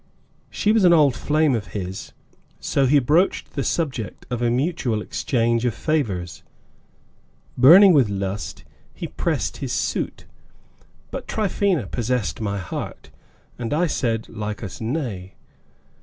[0.49, 2.11] She was an old flame of his,
[2.59, 6.41] so he broached the subject of a mutual exchange of favors.
[7.55, 8.63] Burning with lust,
[8.95, 10.25] he pressed his suit,
[11.11, 13.11] but Tryphaena possessed my heart,
[13.59, 15.35] and I said Lycas nay.